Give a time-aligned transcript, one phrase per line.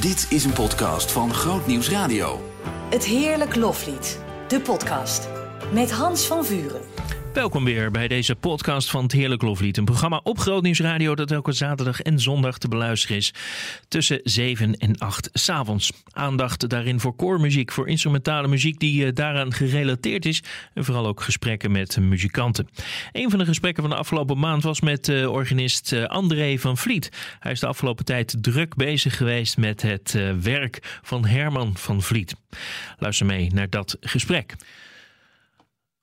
[0.00, 2.40] Dit is een podcast van Groot Nieuws Radio.
[2.90, 5.28] Het Heerlijk Loflied, de podcast.
[5.72, 6.80] Met Hans van Vuren.
[7.32, 9.76] Welkom weer bij deze podcast van het Heerlijk Loflied.
[9.76, 13.34] Een programma op Groot Nieuws Radio dat elke zaterdag en zondag te beluisteren is.
[13.88, 15.92] Tussen 7 en 8 s'avonds.
[16.12, 20.42] Aandacht daarin voor koormuziek, voor instrumentale muziek die uh, daaraan gerelateerd is.
[20.74, 22.68] En vooral ook gesprekken met muzikanten.
[23.12, 26.76] Een van de gesprekken van de afgelopen maand was met uh, organist uh, André van
[26.76, 27.36] Vliet.
[27.40, 32.34] Hij is de afgelopen tijd druk bezig geweest met het werk van Herman van Vliet.
[32.98, 34.56] Luister mee naar dat gesprek.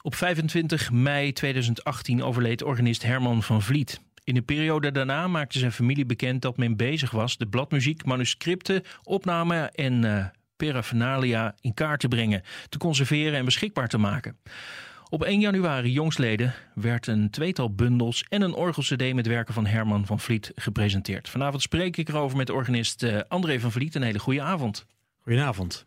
[0.02, 4.02] Op 25 mei 2018 overleed organist Herman van Vliet.
[4.23, 8.84] In de periode daarna maakte zijn familie bekend dat men bezig was de bladmuziek, manuscripten,
[9.04, 10.26] opnamen en uh,
[10.58, 14.38] paraphernalia in kaart te brengen, te conserveren en beschikbaar te maken.
[15.10, 20.06] Op 1 januari jongstleden werd een tweetal bundels en een orgelcd met werken van Herman
[20.06, 21.30] van Vliet gepresenteerd.
[21.30, 23.95] Vanavond spreek ik erover met organist uh, André van Vliet.
[23.95, 24.86] Een hele goede avond.
[25.20, 25.86] Goedenavond.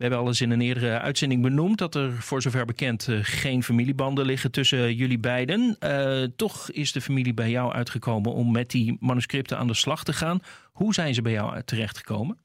[0.00, 3.18] We hebben al eens in een eerdere uitzending benoemd dat er voor zover bekend uh,
[3.22, 5.76] geen familiebanden liggen tussen jullie beiden.
[5.80, 10.04] Uh, toch is de familie bij jou uitgekomen om met die manuscripten aan de slag
[10.04, 10.40] te gaan.
[10.72, 12.38] Hoe zijn ze bij jou terechtgekomen?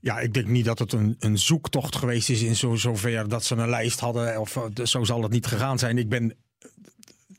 [0.00, 3.44] Ja, ik denk niet dat het een, een zoektocht geweest is in zo, zover dat
[3.44, 4.40] ze een lijst hadden.
[4.40, 5.98] Of zo zal het niet gegaan zijn.
[5.98, 6.34] Ik ben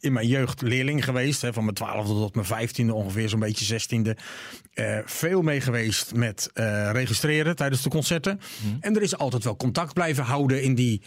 [0.06, 1.42] in mijn jeugd leerling geweest.
[1.42, 4.18] Hè, van mijn twaalfde tot mijn vijftiende, ongeveer zo'n beetje zestiende.
[4.74, 8.40] Uh, veel mee geweest met uh, registreren tijdens de concerten.
[8.64, 8.78] Mm.
[8.80, 11.02] En er is altijd wel contact blijven houden in die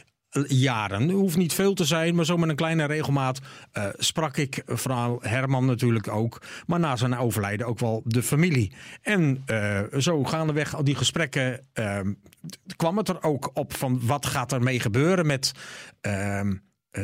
[0.47, 1.03] jaren.
[1.03, 3.39] Het hoeft niet veel te zijn, maar zo met een kleine regelmaat
[3.73, 6.43] uh, sprak ik vooral Herman natuurlijk ook.
[6.67, 8.73] Maar na zijn overlijden ook wel de familie.
[9.03, 12.01] En uh, zo gaandeweg al die gesprekken uh,
[12.77, 15.53] kwam het er ook op van wat gaat er mee gebeuren met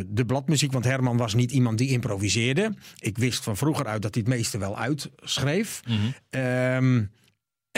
[0.07, 0.73] de bladmuziek.
[0.73, 2.75] Want Herman was niet iemand die improviseerde.
[2.99, 5.81] Ik wist van vroeger uit dat hij het meeste wel uitschreef.
[5.87, 6.41] Mm -hmm.
[6.41, 7.11] um,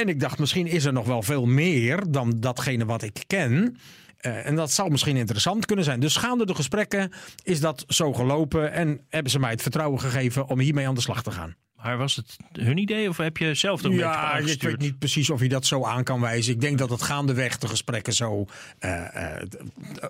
[0.00, 3.76] en ik dacht, misschien is er nog wel veel meer dan datgene wat ik ken.
[4.20, 6.00] Uh, en dat zou misschien interessant kunnen zijn.
[6.00, 7.12] Dus gaande de gesprekken
[7.42, 8.72] is dat zo gelopen.
[8.72, 11.56] En hebben ze mij het vertrouwen gegeven om hiermee aan de slag te gaan.
[11.76, 14.78] Maar was het hun idee of heb je zelf er een ja, beetje ik weet
[14.78, 16.52] niet precies of je dat zo aan kan wijzen.
[16.52, 18.46] Ik denk dat het gaandeweg de gesprekken zo
[18.80, 19.42] uh, uh,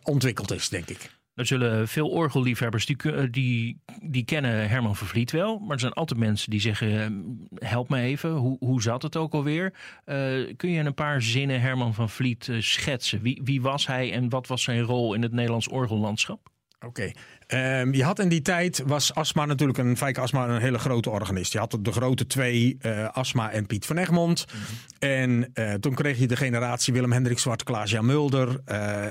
[0.03, 1.11] ontwikkeld is, denk ik.
[1.37, 5.59] Er zullen veel orgelliefhebbers die, die, die kennen Herman van Vliet wel.
[5.59, 9.33] Maar er zijn altijd mensen die zeggen: help me even, hoe, hoe zat het ook
[9.33, 9.75] alweer?
[10.07, 13.21] Uh, kun je een paar zinnen Herman van Vliet uh, schetsen?
[13.23, 16.49] Wie, wie was hij en wat was zijn rol in het Nederlands orgellandschap?
[16.87, 17.11] Oké.
[17.55, 21.11] Um, je had in die tijd, was Asma natuurlijk een, Fijke Asma een hele grote
[21.11, 21.53] organist.
[21.53, 24.47] Je had de grote twee, uh, Asma en Piet van Egmond.
[24.53, 25.09] Mm -hmm.
[25.09, 29.07] En uh, toen kreeg je de generatie Willem Hendrik Zwart, Klaas-Jan Mulder, uh,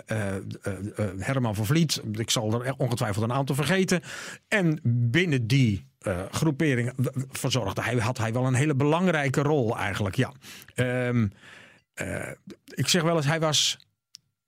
[1.19, 2.01] Herman van Vliet.
[2.11, 4.01] Ik zal er ongetwijfeld een aantal vergeten.
[4.47, 5.87] En binnen die
[6.31, 6.91] groepering
[7.31, 10.31] verzorgde hij, had hij wel een hele belangrijke rol eigenlijk, ja.
[11.07, 11.31] Um,
[12.65, 13.84] ik zeg wel eens, hij was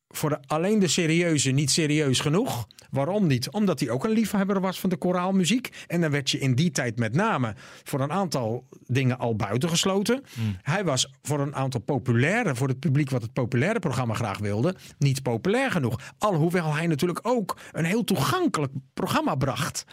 [0.10, 2.68] voor de, alleen de serieuze niet serieus genoeg.
[2.92, 3.50] Waarom niet?
[3.50, 5.70] Omdat hij ook een liefhebber was van de koraalmuziek.
[5.88, 10.24] En dan werd je in die tijd met name voor een aantal dingen al buitengesloten.
[10.34, 10.58] Mm.
[10.62, 14.76] Hij was voor een aantal populaire, voor het publiek wat het populaire programma graag wilde,
[14.98, 16.00] niet populair genoeg.
[16.18, 19.86] Alhoewel hij natuurlijk ook een heel toegankelijk programma bracht.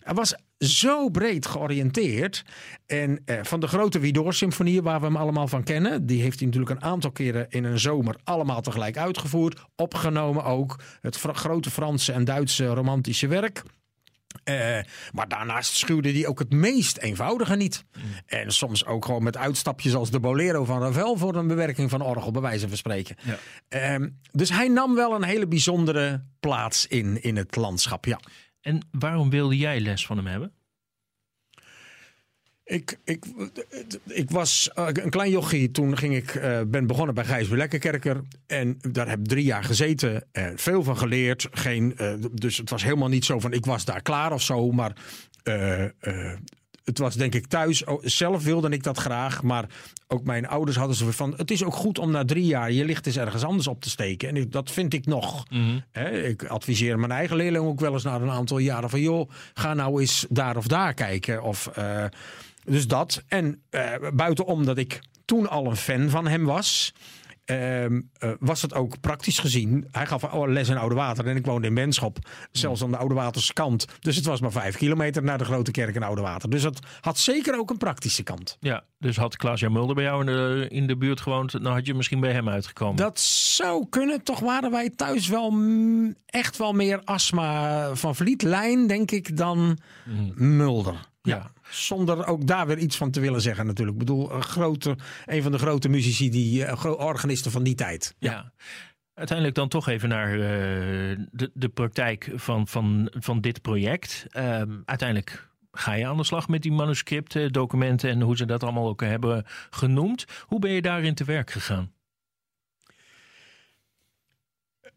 [0.00, 2.44] Hij was zo breed georiënteerd.
[2.86, 6.46] En eh, van de grote Widor-symfonieën, waar we hem allemaal van kennen, die heeft hij
[6.46, 9.60] natuurlijk een aantal keren in een zomer allemaal tegelijk uitgevoerd.
[9.76, 10.80] Opgenomen ook.
[11.00, 13.62] Het grote Franse en Duitse romantische werk.
[14.44, 14.78] Uh,
[15.12, 17.84] maar daarnaast schuwde hij ook het meest eenvoudige niet.
[17.92, 18.02] Mm.
[18.26, 22.02] En soms ook gewoon met uitstapjes als de Bolero van Ravel voor een bewerking van
[22.02, 23.16] orgel, bij wijze van spreken.
[23.68, 23.98] Ja.
[23.98, 28.20] Uh, dus hij nam wel een hele bijzondere plaats in, in het landschap, ja.
[28.60, 30.52] En waarom wilde jij les van hem hebben?
[32.64, 33.24] Ik, ik,
[34.06, 35.70] ik was een klein jochie.
[35.70, 38.22] Toen ging ik, uh, ben begonnen bij Gijs Lekkerkerker.
[38.46, 40.26] En daar heb ik drie jaar gezeten.
[40.32, 41.48] En veel van geleerd.
[41.50, 44.70] Geen, uh, dus het was helemaal niet zo van ik was daar klaar of zo.
[44.70, 44.92] Maar
[46.90, 47.82] het was denk ik thuis.
[48.00, 49.42] Zelf wilde ik dat graag.
[49.42, 49.64] Maar
[50.08, 51.34] ook mijn ouders hadden ze van.
[51.36, 53.90] Het is ook goed om na drie jaar je licht eens ergens anders op te
[53.90, 54.28] steken.
[54.28, 55.46] En ik, dat vind ik nog.
[55.90, 58.90] He, ik adviseer mijn eigen leerling ook wel eens na een aantal jaren.
[58.90, 61.42] Van joh, ga nou eens daar of daar kijken.
[61.42, 62.04] Of, uh,
[62.64, 63.22] dus dat.
[63.28, 63.82] En uh,
[64.12, 66.92] buitenom dat ik toen al een fan van hem was.
[67.50, 68.00] Uh, uh,
[68.40, 69.86] was het ook praktisch gezien.
[69.90, 72.18] Hij gaf les in Oude Water en ik woonde in Benschop.
[72.52, 73.86] Zelfs aan de Oude Waterskant.
[74.00, 76.50] Dus het was maar vijf kilometer naar de Grote Kerk in Oude Water.
[76.50, 78.56] Dus het had zeker ook een praktische kant.
[78.60, 81.52] Ja, dus had Klaas-Jan Mulder bij jou in de, in de buurt gewoond...
[81.52, 82.96] dan had je misschien bij hem uitgekomen.
[82.96, 84.22] Dat zou kunnen.
[84.22, 85.54] Toch waren wij thuis wel
[86.26, 90.56] echt wel meer astma van Vlietlijn, denk ik, dan mm.
[90.56, 91.08] Mulder.
[91.22, 91.50] Ja.
[91.70, 93.96] Zonder ook daar weer iets van te willen zeggen natuurlijk.
[94.00, 94.96] Ik bedoel, een, grote,
[95.26, 98.14] een van de grote muzici, die eh, organisten van die tijd.
[98.18, 98.52] Ja.
[99.14, 104.26] Uiteindelijk dan toch even naar eh, de, de praktijk van, van, van dit project.
[104.30, 108.62] Ehm, uiteindelijk ga je aan de slag met die manuscripten, documenten en hoe ze dat
[108.62, 110.24] allemaal ook hebben genoemd.
[110.46, 111.92] Hoe ben je daarin te werk gegaan?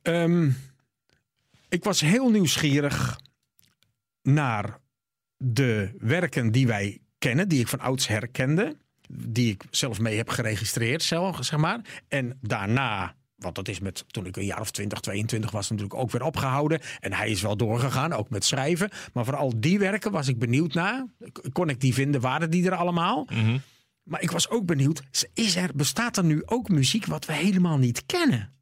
[0.01, 0.49] Ehm,
[1.69, 3.19] ik was heel nieuwsgierig
[4.21, 4.79] naar
[5.43, 8.75] de werken die wij kennen, die ik van ouds herkende.
[9.09, 11.79] Die ik zelf mee heb geregistreerd, zelf, zeg maar.
[12.07, 15.99] En daarna, want dat is met toen ik een jaar of 20, 22 was, natuurlijk
[15.99, 16.81] ook weer opgehouden.
[16.99, 18.89] En hij is wel doorgegaan, ook met schrijven.
[19.13, 21.05] Maar vooral die werken was ik benieuwd naar.
[21.51, 22.21] Kon ik die vinden?
[22.21, 23.27] Waren die er allemaal?
[24.03, 25.03] Maar ik was ook benieuwd,
[25.33, 28.53] is er, bestaat er nu ook muziek wat we helemaal niet kennen?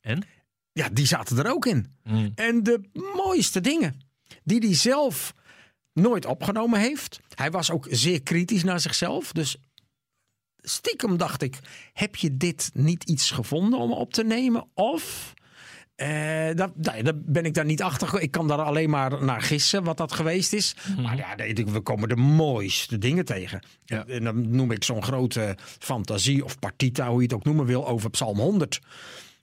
[0.00, 0.24] En?
[0.72, 1.96] Ja, die zaten er ook in.
[2.34, 2.80] En de
[3.16, 4.00] mooiste dingen,
[4.44, 5.34] die hij zelf
[5.92, 7.20] nooit opgenomen heeft.
[7.34, 9.32] Hij was ook zeer kritisch naar zichzelf.
[9.32, 9.56] Dus
[10.56, 11.58] stiekem dacht ik,
[11.92, 14.68] heb je dit niet iets gevonden om op te nemen?
[14.74, 15.34] Of...
[15.94, 18.20] eh, dat, daar ben ik daar niet achter.
[18.20, 20.76] Ik kan daar alleen maar naar gissen wat dat geweest is.
[21.02, 23.62] Maar ja, we komen de mooiste dingen tegen.
[23.84, 24.06] Ja.
[24.06, 27.86] En dan noem ik zo'n grote fantasie of partita, hoe je het ook noemen wil,
[27.86, 28.80] over Psalm 100.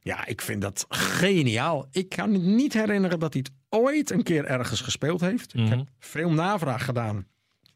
[0.01, 1.87] Ja, ik vind dat geniaal.
[1.91, 5.53] Ik kan me niet herinneren dat hij het ooit een keer ergens gespeeld heeft.
[5.53, 7.25] Ik heb veel navraag gedaan.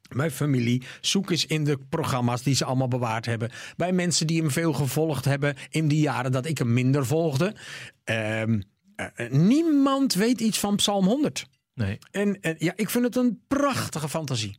[0.10, 3.52] Mijn familie, zoek eens in de programma's die ze allemaal bewaard hebben.
[3.78, 7.56] Bij mensen die hem veel gevolgd hebben in die jaren dat ik hem minder volgde.
[8.04, 8.62] Ehm,
[8.96, 11.46] eh, eh, niemand weet iets van Psalm 100.
[11.74, 11.98] Nee.
[12.12, 14.58] En, en ja, ik vind het een prachtige fantasie.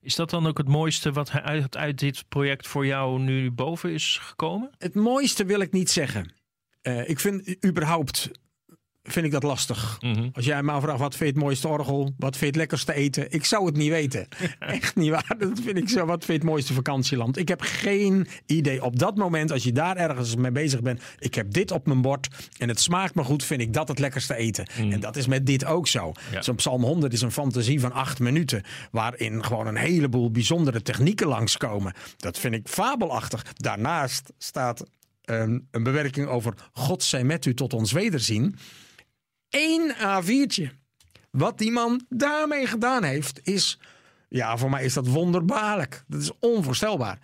[0.00, 3.50] Is dat dan ook het mooiste wat hij uit, uit dit project voor jou nu
[3.50, 4.70] boven is gekomen?
[4.78, 6.32] Het mooiste wil ik niet zeggen.
[6.82, 8.30] Eh, ik vind überhaupt
[9.06, 9.98] vind ik dat lastig.
[10.32, 12.94] Als jij me afvraagt wat vind je het mooiste orgel, wat vind je het lekkerste
[12.94, 14.28] eten, ik zou het niet weten.
[14.58, 15.34] Echt niet waar.
[15.38, 16.06] Dat vind ik zo.
[16.06, 17.38] Wat vind je het mooiste vakantieland?
[17.38, 18.84] Ik heb geen idee.
[18.84, 22.00] Op dat moment, als je daar ergens mee bezig bent, ik heb dit op mijn
[22.00, 24.66] bord en het smaakt me goed, vind ik dat het lekkerste eten.
[24.76, 26.12] En dat is met dit ook zo.
[26.32, 26.42] Ja.
[26.42, 31.26] Zo'n Psalm 100 is een fantasie van acht minuten, waarin gewoon een heleboel bijzondere technieken
[31.26, 31.94] langskomen.
[32.16, 33.44] Dat vind ik fabelachtig.
[33.54, 34.84] Daarnaast staat
[35.24, 38.56] een, een bewerking over God zij met u tot ons wederzien.
[39.50, 40.68] Eén A4'tje.
[41.30, 43.78] Wat die man daarmee gedaan heeft, is.
[44.28, 46.04] Ja, voor mij is dat wonderbaarlijk.
[46.06, 47.18] Dat is onvoorstelbaar.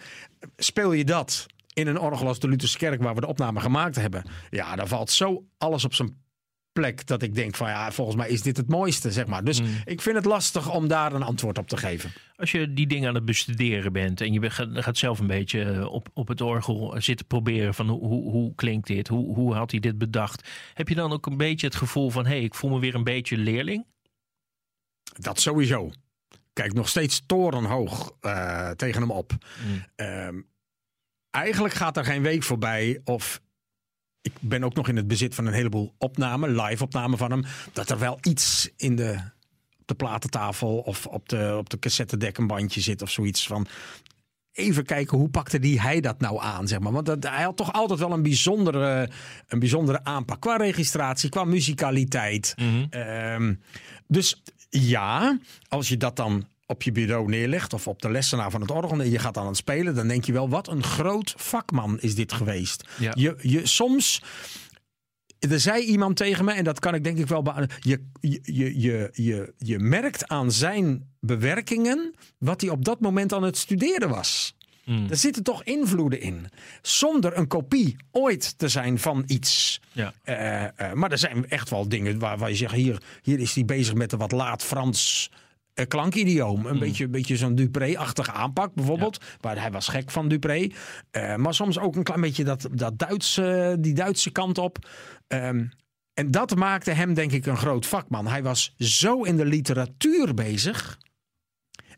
[0.56, 3.96] Speel je dat in een orgel als de Lutherse Kerk, waar we de opname gemaakt
[3.96, 4.24] hebben.
[4.50, 6.22] Ja, dan valt zo alles op zijn
[6.72, 9.44] plek dat ik denk van ja, volgens mij is dit het mooiste, zeg maar.
[9.44, 12.12] Dus ik vind het lastig om daar een antwoord op te geven.
[12.36, 15.92] Als je die dingen aan het bestuderen bent en je gaat, zelf een beetje eh,
[15.92, 19.80] op, op het orgel zitten proberen van hoe, hoe, klinkt dit, hoe, hoe had hij
[19.80, 22.70] dit bedacht, heb je dan ook een beetje het gevoel van hé, hey, ik voel
[22.70, 23.86] me weer een beetje leerling?
[25.18, 25.90] Dat sowieso.
[26.52, 29.32] Kijk, nog steeds torenhoog eh, tegen hem op.
[29.96, 30.40] Ehm,
[31.30, 33.40] eigenlijk gaat er geen week voorbij of...
[34.22, 37.44] Ik ben ook nog in het bezit van een heleboel opnamen, live opnamen van hem.
[37.72, 39.20] Dat er wel iets in de,
[39.78, 43.66] op de platentafel of op de, op de cassettedek een bandje zit of zoiets van...
[44.52, 46.92] Even kijken, hoe pakte die hij dat nou aan, zeg maar.
[46.92, 49.10] Want dat, hij had toch altijd wel een bijzondere,
[49.48, 50.40] een bijzondere aanpak.
[50.40, 52.54] Qua registratie, qua muzikaliteit.
[52.90, 53.54] Ehm,
[54.06, 55.38] dus ja,
[55.68, 59.00] als je dat dan op je bureau neerlegt of op de lessenaar van het orgel
[59.00, 62.14] en je gaat aan het spelen, dan denk je wel, wat een groot vakman is
[62.14, 62.88] dit geweest.
[62.98, 63.12] Ja.
[63.14, 64.22] Je, je, soms,
[65.38, 67.44] er zei iemand tegen me, en dat kan ik denk ik wel
[67.80, 73.32] je, je, je, je, je, je merkt aan zijn bewerkingen wat hij op dat moment
[73.32, 74.54] aan het studeren was.
[74.84, 76.46] Er zitten toch invloeden in.
[76.82, 79.80] Zonder een kopie ooit te zijn van iets.
[79.92, 80.12] Ja.
[80.22, 83.54] Eh, eh, maar er zijn echt wel dingen waar, waar je zegt: hier, hier is
[83.54, 85.30] hij bezig met een wat laat Frans
[85.88, 86.66] klankidioom.
[86.66, 89.24] Een beetje, beetje zo'n Dupré-achtige aanpak, bijvoorbeeld.
[89.40, 90.68] Waar hij was gek van Dupré.
[91.10, 94.88] Eh, maar soms ook een klein beetje dat, dat Duitse, die Duitse kant op.
[95.28, 95.64] Ehm,
[96.14, 98.26] en dat maakte hem, denk ik, een groot vakman.
[98.26, 100.98] Hij was zo in de literatuur bezig.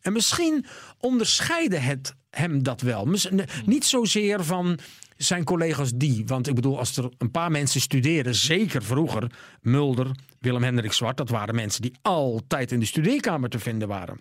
[0.05, 0.65] En misschien
[1.01, 3.07] onderscheidde het hem dat wel.
[3.07, 4.79] Ne- Niet zozeer van
[5.17, 6.23] zijn collega's die.
[6.27, 9.31] Want ik bedoel, als er een paar mensen studeren, zeker vroeger,
[9.61, 14.21] Mulder, Willem Hendrik Zwart, dat waren mensen die altijd in de studeerkamer te vinden waren.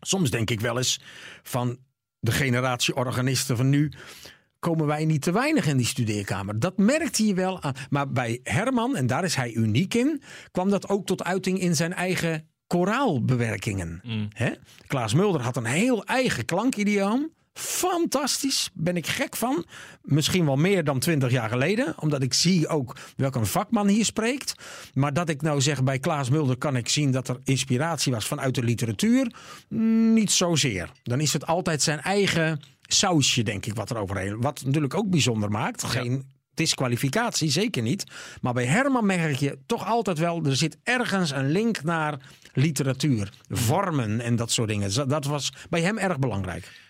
[0.00, 1.00] Soms denk ik wel eens
[1.42, 1.78] van
[2.18, 3.92] de generatie organisten van nu.
[4.58, 6.58] Komen wij niet te weinig in die studeerkamer?
[6.58, 7.74] Dat merkte je wel aan.
[7.90, 11.76] Maar bij Herman, en daar is hij uniek in, kwam dat ook tot uiting in
[11.76, 14.00] zijn eigen koraalbewerkingen.
[14.32, 14.50] Hè?
[14.86, 17.30] Klaas Mulder had een heel eigen klankidioom.
[17.54, 18.70] fantastisch.
[18.74, 19.64] Ben ik gek van.
[20.02, 21.94] Misschien wel meer dan twintig jaar geleden.
[21.98, 24.54] Omdat ik zie ook welke een vakman hier spreekt.
[24.94, 28.26] Maar dat ik nou zeg bij Klaas Mulder kan ik zien dat er inspiratie was
[28.26, 29.32] vanuit de literatuur.
[30.14, 30.90] Niet zozeer.
[31.02, 34.40] Dan is het altijd zijn eigen sausje, denk ik, wat er overheen.
[34.40, 35.84] Wat natuurlijk ook bijzonder maakt.
[35.84, 38.04] Geen disqualificatie, zeker niet.
[38.40, 42.20] Maar bij Herman merk je toch altijd wel, er zit ergens een link naar
[42.52, 45.08] literatuur, vormen en dat soort dingen.
[45.08, 46.80] Dat was bij hem erg belangrijk.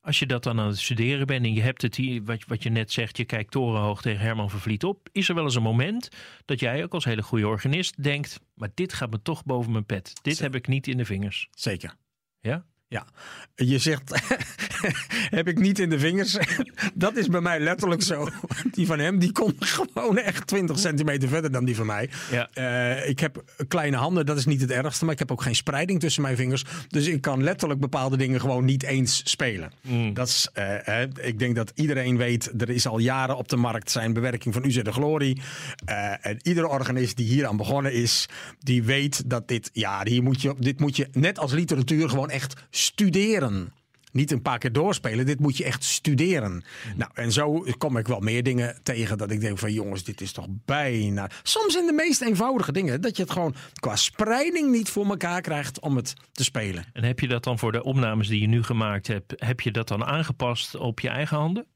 [0.00, 2.62] Als je dat dan aan het studeren bent en je hebt het hier, wat, wat
[2.62, 5.08] je net zegt, je kijkt torenhoog tegen Herman van Vliet op.
[5.12, 6.08] Is er wel eens een moment
[6.44, 9.84] dat jij ook als hele goede organist denkt, maar dit gaat me toch boven mijn
[9.84, 10.12] pet.
[10.22, 11.48] Dit heb ik niet in de vingers.
[11.50, 11.94] Zeker.
[12.40, 12.64] Ja?
[12.88, 13.06] Ja,
[13.54, 14.22] je zegt,
[15.38, 16.38] heb ik niet in de vingers.
[16.94, 18.28] dat is bij mij letterlijk zo.
[18.74, 22.10] Die van hem, die komt gewoon echt 20 centimeter verder dan die van mij.
[22.30, 22.48] Ja.
[22.54, 25.04] Uh, ik heb kleine handen, dat is niet het ergste.
[25.04, 26.64] Maar ik heb ook geen spreiding tussen mijn vingers.
[26.88, 29.72] Dus ik kan letterlijk bepaalde dingen gewoon niet eens spelen.
[29.80, 30.14] Mm.
[30.14, 33.90] Dat is, uh, ik denk dat iedereen weet, er is al jaren op de markt
[33.90, 35.40] zijn bewerking van Uze de Glorie.
[35.88, 38.28] Uh, en iedere organist die hier aan begonnen is,
[38.58, 42.30] die weet dat dit, ja, hier moet je, dit moet je net als literatuur gewoon
[42.30, 43.72] echt studeren.
[44.12, 46.64] Niet een paar keer doorspelen, dit moet je echt studeren.
[46.96, 50.20] Nou, en zo kom ik wel meer dingen tegen dat ik denk van jongens, dit
[50.20, 51.30] is toch bijna...
[51.42, 55.40] Soms in de meest eenvoudige dingen, dat je het gewoon qua spreiding niet voor elkaar
[55.40, 56.84] krijgt om het te spelen.
[56.92, 59.70] En heb je dat dan voor de opnames die je nu gemaakt hebt, heb je
[59.70, 61.66] dat dan aangepast op je eigen handen?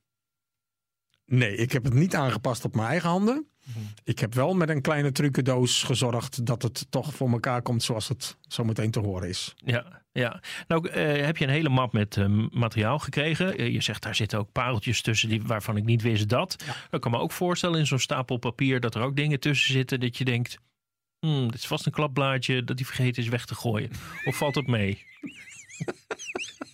[1.30, 3.46] Nee, ik heb het niet aangepast op mijn eigen handen.
[4.04, 8.08] Ik heb wel met een kleine trucendoos gezorgd dat het toch voor elkaar komt zoals
[8.08, 9.54] het zo meteen te horen is.
[9.56, 10.42] Ja, ja.
[10.68, 13.58] Nou eh, heb je een hele map met eh, materiaal gekregen.
[13.58, 16.64] Eh, je zegt daar zitten ook pareltjes tussen die, waarvan ik niet wist dat.
[16.90, 20.00] Ik kan me ook voorstellen in zo'n stapel papier dat er ook dingen tussen zitten
[20.00, 20.58] dat je denkt...
[21.18, 23.90] Hmm, dit is vast een klapblaadje dat die vergeten is weg te gooien.
[24.24, 25.02] Of valt het mee?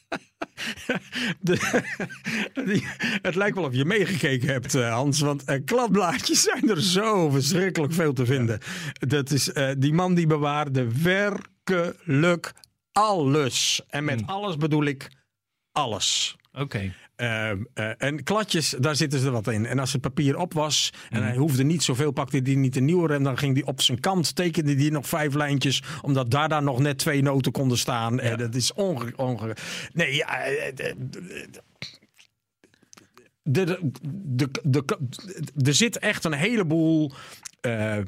[1.40, 1.82] De,
[2.66, 2.86] die,
[3.22, 5.20] het lijkt wel of je meegekeken hebt, uh, Hans.
[5.20, 8.58] Want uh, kladblaadjes zijn er zo verschrikkelijk veel te vinden.
[8.92, 12.52] Dat is uh, die man die bewaarde werkelijk
[12.92, 13.80] alles.
[13.88, 14.28] En met Hmm.
[14.28, 15.08] alles bedoel ik
[15.72, 16.36] alles.
[16.52, 16.94] Oké.
[17.22, 19.66] Uh, uh, en kladjes, daar zitten ze wat in.
[19.66, 21.26] En als het papier op was en Mhm.
[21.28, 24.00] hij hoefde niet zoveel, pakte hij niet een nieuwe en dan ging hij op zijn
[24.00, 28.20] kant, tekende hij nog vijf lijntjes, omdat daar dan nog net twee noten konden staan.
[28.20, 29.12] En dat is onge...
[29.16, 29.56] onge
[29.92, 30.38] nee, ja...
[30.44, 30.74] eh,
[33.42, 33.90] de-
[34.24, 34.84] de- de,
[35.64, 37.12] er zit echt een heleboel
[37.60, 37.98] eh,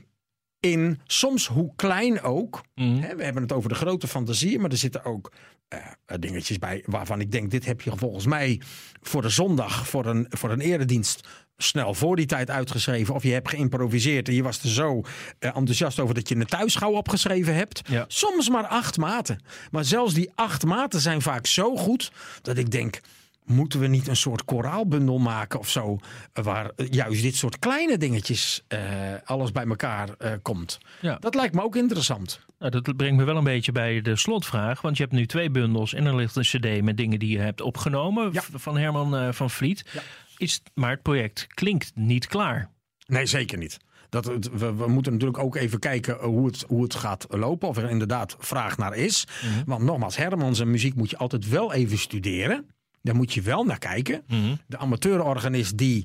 [0.61, 1.00] in.
[1.05, 2.61] Soms hoe klein ook.
[2.75, 2.97] Mhm.
[3.03, 5.33] Hè, we hebben het over de grote fantasie, maar er zitten ook
[5.69, 8.61] eh, dingetjes bij waarvan ik denk: dit heb je volgens mij
[9.01, 11.29] voor de zondag, voor een, voor een eredienst.
[11.57, 15.01] Snel voor die tijd uitgeschreven, of je hebt geïmproviseerd en je was er zo
[15.39, 17.81] eh, enthousiast over dat je het thuis gauw opgeschreven hebt.
[17.89, 18.05] Ja.
[18.09, 19.43] Soms maar acht maten.
[19.71, 23.01] Maar zelfs die acht maten zijn vaak zo goed dat ik denk:
[23.49, 25.99] moeten we niet een soort koraalbundel maken of zo,
[26.33, 28.81] eh, waar juist dit soort kleine dingetjes eh,
[29.25, 30.78] alles bij elkaar eh, komt?
[31.00, 31.17] Ja.
[31.17, 32.40] Dat lijkt me ook interessant.
[32.59, 34.81] Nou, dat brengt me wel een beetje bij de slotvraag.
[34.81, 37.38] Want je hebt nu twee bundels en er ligt een cd met dingen die je
[37.38, 38.43] hebt opgenomen Ja.
[38.52, 39.85] van Herman van Vliet.
[39.93, 40.00] Ja.
[40.37, 42.71] Is, maar het project klinkt niet klaar.
[43.07, 43.78] Nee, zeker niet.
[44.09, 47.69] Dat, het- we, we moeten natuurlijk ook even kijken hoe het, hoe het gaat lopen.
[47.69, 49.26] Of er inderdaad vraag naar is.
[49.67, 52.67] Want nogmaals, Herman zijn muziek moet je altijd wel even studeren.
[53.09, 54.23] Daar moet je wel naar kijken.
[54.67, 56.05] De amateurorganist die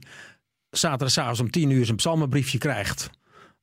[0.70, 3.10] zaterdagavond om tien uur zijn psalmenbriefje krijgt.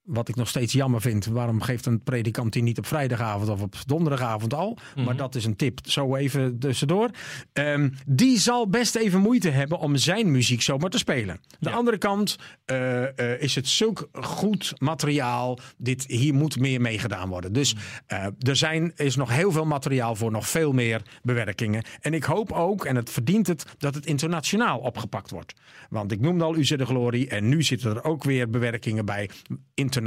[0.02, 1.26] Wat ik nog steeds jammer vind.
[1.26, 4.78] Waarom geeft een predikant die niet op vrijdagavond of op donderdagavond al?
[5.04, 5.78] Maar dat is een tip.
[5.82, 7.10] Zo even tussendoor.
[7.52, 11.40] Ehm, die zal best even moeite hebben om zijn muziek zomaar te spelen.
[11.58, 15.58] De andere kant eh, eh, is het zulk goed materiaal.
[15.76, 17.52] Dit, hier moet meer mee gedaan worden.
[17.52, 17.74] Dus
[18.06, 21.84] eh, er zijn, is nog heel veel materiaal voor nog veel meer bewerkingen.
[22.00, 25.54] En ik hoop ook, en het verdient het, dat het internationaal opgepakt wordt.
[25.90, 27.28] Want ik noemde al U de Glorie.
[27.28, 29.30] En nu zitten er ook weer bewerkingen bij.
[29.74, 29.98] Internationaal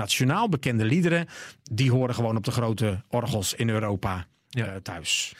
[0.50, 1.28] bekende liederen.
[1.64, 4.66] Die horen gewoon op de grote orgels in Europa Ja.
[4.66, 5.34] eh, thuis.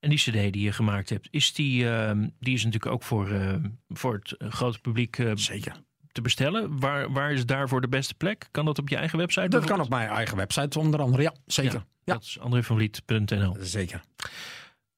[0.00, 3.30] En die cd die je gemaakt hebt, is die, eh, die is natuurlijk ook voor,
[3.30, 3.54] eh,
[3.88, 5.76] voor het eh, grote publiek Zeker.
[6.12, 6.78] te bestellen.
[6.80, 8.48] Waar, waar is daarvoor de beste plek?
[8.50, 9.48] Kan dat op je eigen website?
[9.48, 11.22] Dat kan op mijn eigen website onder andere.
[11.22, 11.72] Ja, zeker.
[11.72, 13.56] Ja, Ja, Dat is andrevanvliet.nl.
[13.60, 14.00] zeker.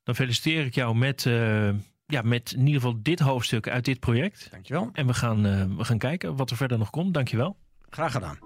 [0.02, 1.22] Dan feliciteer ik jou met,
[2.06, 4.48] ja, met in ieder geval dit hoofdstuk uit dit project.
[4.50, 4.90] Dankjewel.
[4.92, 5.42] En we gaan,
[5.76, 7.14] we gaan kijken wat er verder nog komt.
[7.14, 7.56] Dankjewel.
[7.90, 8.38] Graag gedaan.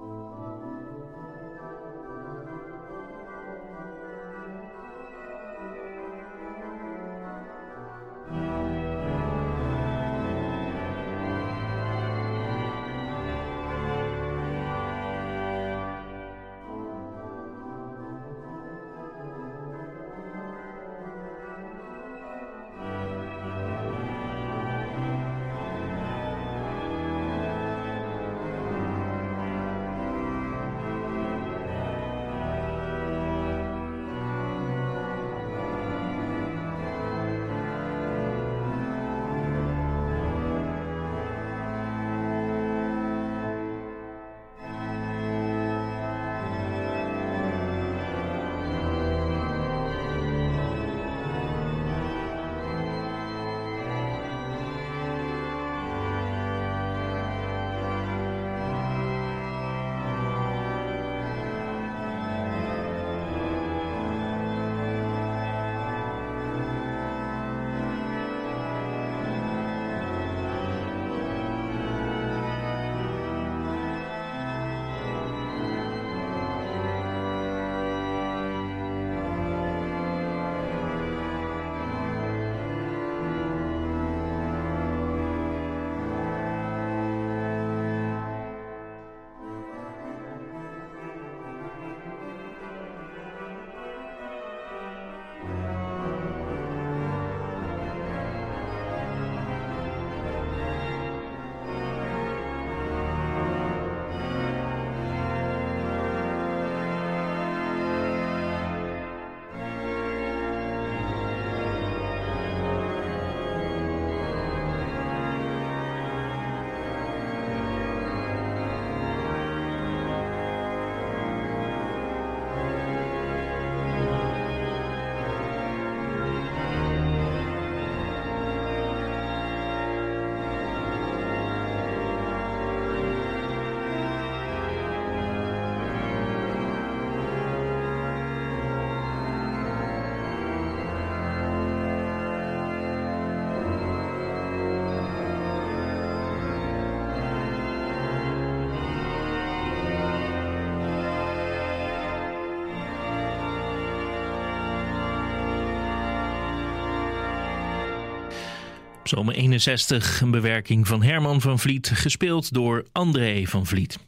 [159.09, 163.99] Zomer 61, een bewerking van Herman van Vliet, gespeeld door André van Vliet.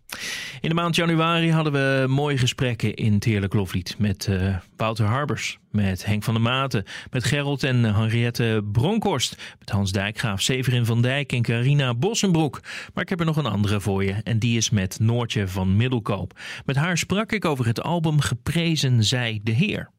[0.61, 5.59] In de maand januari hadden we mooie gesprekken in Teerlijk Loflied met uh, Wouter Harbers,
[5.71, 11.03] met Henk van der Maten, met Gerald en Henriette Bronkhorst, met Hans Dijkgraaf, Severin van
[11.03, 12.61] Dijk en Carina Bossenbroek.
[12.95, 15.77] Maar ik heb er nog een andere voor je en die is met Noortje van
[15.77, 16.39] Middelkoop.
[16.65, 19.91] Met haar sprak ik over het album Geprezen zij de Heer.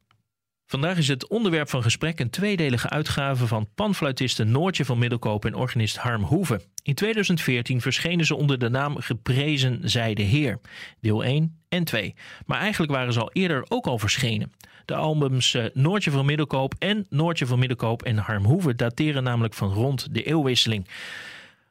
[0.70, 5.54] Vandaag is het onderwerp van gesprek een tweedelige uitgave van panfluitiste Noortje van Middelkoop en
[5.54, 6.60] organist Harm Hoeve.
[6.82, 10.60] In 2014 verschenen ze onder de naam Geprezen zij de Heer,
[11.00, 12.14] deel 1 en 2.
[12.46, 14.52] Maar eigenlijk waren ze al eerder ook al verschenen.
[14.84, 19.54] De albums uh, Noortje van Middelkoop en Noortje van Middelkoop en Harm Hoeve dateren namelijk
[19.54, 20.86] van rond de eeuwwisseling.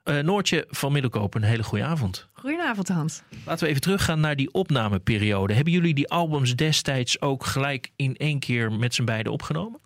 [0.09, 2.27] Uh, Noortje van Middelkoop, een hele goede avond.
[2.33, 3.21] Goedenavond Hans.
[3.45, 5.53] Laten we even teruggaan naar die opnameperiode.
[5.53, 9.79] Hebben jullie die albums destijds ook gelijk in één keer met z'n beiden opgenomen?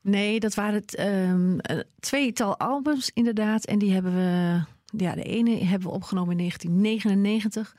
[0.00, 1.58] Nee, dat waren het um,
[2.00, 3.64] tweetal albums inderdaad.
[3.64, 4.60] En die hebben we,
[4.96, 7.76] ja, de ene hebben we opgenomen in 1999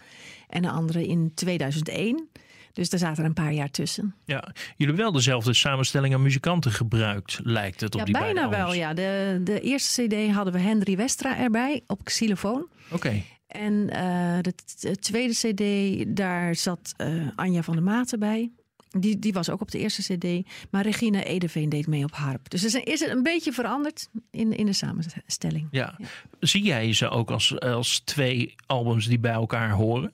[0.47, 2.29] en de andere in 2001.
[2.73, 4.15] Dus daar zaten er een paar jaar tussen.
[4.25, 8.49] Ja, jullie hebben wel dezelfde samenstelling aan muzikanten gebruikt, lijkt het op ja, die bijna
[8.49, 8.93] wel, ja.
[8.93, 12.67] De, de eerste cd hadden we Henry Westra erbij op xylofoon.
[12.91, 13.21] Oké.
[13.47, 18.51] En uh, de, de, tweede cd, daar zat uh, Anja van der Maten bij.
[18.89, 20.49] Die, die was ook op de eerste cd.
[20.69, 22.49] Maar Regina Edeveen deed mee op harp.
[22.49, 25.67] Dus is, is het een beetje veranderd in, in de samenstelling.
[25.71, 25.95] Ja.
[25.97, 26.07] ja.
[26.39, 30.13] Zie jij ze ook als, als twee albums die bij elkaar horen?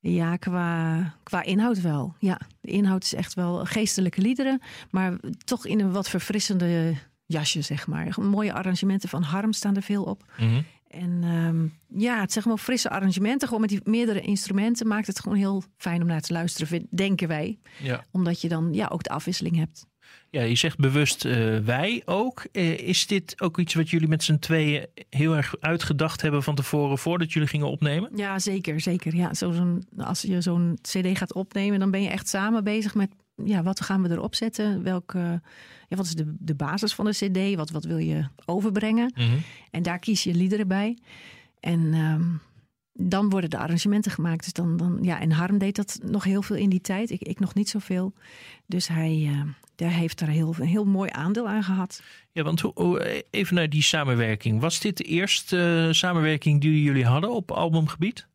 [0.00, 2.14] Ja, qua, qua inhoud wel.
[2.18, 4.60] Ja, de inhoud is echt wel geestelijke liederen,
[4.90, 6.94] maar toch in een wat verfrissende
[7.26, 8.14] jasje, zeg maar.
[8.20, 10.24] Mooie arrangementen van Harm staan er veel op.
[10.38, 10.64] Mm -hmm.
[10.90, 15.20] En um, ja, het zeg maar frisse arrangementen, gewoon met die meerdere instrumenten, maakt het
[15.20, 17.58] gewoon heel fijn om naar te luisteren, denken wij.
[17.82, 18.04] Ja.
[18.10, 19.86] Omdat je dan ja, ook de afwisseling hebt.
[20.30, 22.46] Ja, je zegt bewust uh, wij ook.
[22.52, 26.54] Uh, is dit ook iets wat jullie met z'n tweeën heel erg uitgedacht hebben van
[26.54, 28.10] tevoren voordat jullie gingen opnemen?
[28.14, 28.80] Ja, zeker.
[28.80, 29.16] zeker.
[29.16, 32.94] Ja, zo zo'n, als je zo'n CD gaat opnemen, dan ben je echt samen bezig
[32.94, 33.10] met
[33.44, 34.82] ja, wat gaan we erop zetten?
[34.82, 35.18] Welke,
[35.88, 37.56] ja, wat is de, de basis van de CD?
[37.56, 39.12] Wat, wat wil je overbrengen?
[39.14, 39.42] Mm -hmm.
[39.70, 40.98] En daar kies je liederen bij.
[41.60, 42.40] En um,
[42.92, 44.44] dan worden de arrangementen gemaakt.
[44.44, 47.10] Dus dan, dan, ja, en Harm deed dat nog heel veel in die tijd.
[47.10, 48.12] Ik, ik nog niet zoveel.
[48.66, 49.42] Dus hij, uh,
[49.80, 52.02] daar heeft er heel, een heel mooi aandeel aan gehad.
[52.32, 52.62] Ja, want
[53.30, 54.60] even naar die samenwerking.
[54.60, 58.28] Was dit de eerste uh, samenwerking die jullie hadden op albumgebied?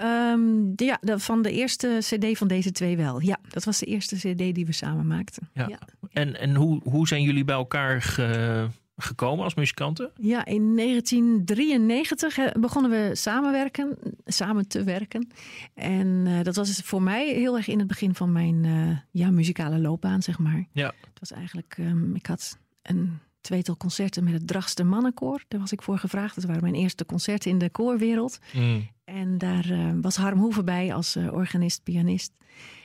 [0.00, 3.20] Um, de, ja, de, van de eerste CD van deze twee wel.
[3.20, 5.48] Ja, dat was de eerste CD die we samen maakten.
[5.52, 5.68] Ja.
[5.68, 5.78] ja.
[6.12, 10.10] En, en hoe, hoe zijn jullie bij elkaar ge, gekomen als muzikanten?
[10.20, 15.28] Ja, in 1993 begonnen we samenwerken, samen te werken.
[15.74, 19.30] En uh, dat was voor mij heel erg in het begin van mijn uh, ja,
[19.30, 20.66] muzikale loopbaan, zeg maar.
[20.72, 20.86] Ja.
[20.86, 25.44] Het was eigenlijk, um, ik had een tweetal concerten met het Dragster Mannenkoor.
[25.48, 26.34] Daar was ik voor gevraagd.
[26.34, 28.38] Dat waren mijn eerste concerten in de koorwereld.
[28.52, 28.88] Mm.
[29.04, 32.32] En daar uh, was Harm Hoeven bij als organist, pianist.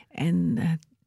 [0.09, 0.57] En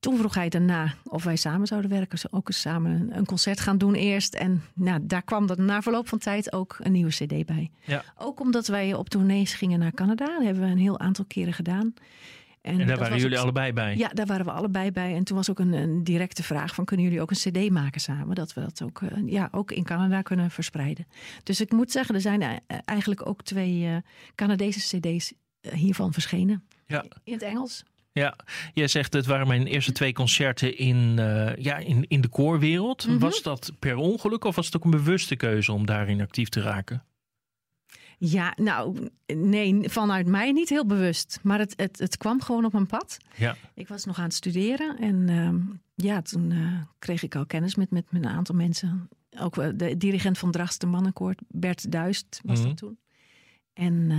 [0.05, 2.19] toen vroeg hij daarna of wij samen zouden werken.
[2.19, 4.35] Ze ook eens samen een concert gaan doen eerst.
[4.35, 7.71] En nou, daar kwam dat na verloop van tijd ook een nieuwe cd bij.
[7.85, 8.05] Ja.
[8.19, 10.27] Ook omdat wij op tournees gingen naar Canada.
[10.27, 11.95] Dat hebben we een heel aantal keren gedaan.
[12.61, 13.97] En, en daar waren jullie ook, allebei bij?
[13.97, 15.15] Ja, daar waren we allebei bij.
[15.15, 16.85] En toen was ook een, een directe vraag van...
[16.85, 18.35] kunnen jullie ook een cd maken samen?
[18.35, 21.07] Dat we dat ook, uh, ja, ook in Canada kunnen verspreiden.
[21.43, 23.97] Dus ik moet zeggen, er zijn eigenlijk ook twee uh,
[24.35, 26.65] Canadese cd's uh, hiervan verschenen.
[26.87, 27.05] Ja.
[27.25, 27.85] In het Engels.
[28.15, 28.37] Ja,
[28.75, 33.07] jij zegt het waren mijn eerste twee concerten in, uh, ja, in, in de koorwereld.
[33.07, 33.19] Mhm.
[33.19, 36.61] Was dat per ongeluk of was het ook een bewuste keuze om daarin actief te
[36.61, 37.05] raken?
[38.19, 41.39] Ja, nou, nee, vanuit mij niet heel bewust.
[41.43, 43.17] Maar het, het, het kwam gewoon op mijn pad.
[43.37, 43.57] Ja.
[43.75, 47.75] Ik was nog aan het studeren en uh, ja, toen uh, kreeg ik al kennis
[47.75, 49.09] met, met, met een aantal mensen.
[49.39, 52.69] Ook uh, de dirigent van Dragster Mannenkoord, Bert Duist, was Mhm.
[52.69, 52.99] dat toen.
[53.73, 54.11] En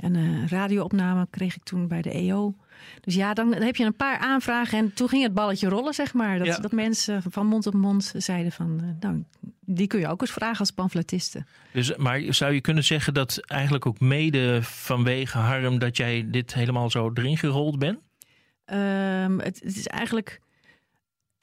[0.00, 2.54] een uh, radioopname kreeg ik toen bij de EO.
[3.00, 6.14] Dus ja, dan heb je een paar aanvragen en toen ging het balletje rollen, zeg
[6.14, 6.38] maar.
[6.38, 6.58] Dat, Ja.
[6.58, 9.24] dat mensen van mond op mond zeiden van, uh, nou,
[9.60, 11.44] die kun je ook eens vragen als pamfletiste.
[11.72, 16.54] Dus, maar zou je kunnen zeggen dat eigenlijk ook mede vanwege Harm dat jij dit
[16.54, 17.98] helemaal zo erin gerold bent?
[18.66, 20.40] Um, het, het, is eigenlijk